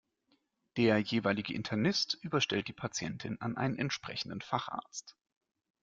Der 0.77 0.97
jeweilige 0.97 1.53
Internist 1.53 2.15
überstellt 2.23 2.67
die 2.67 2.73
Patientin 2.73 3.39
an 3.39 3.55
einen 3.55 3.77
entsprechenden 3.77 4.41
Facharzt. 4.41 5.15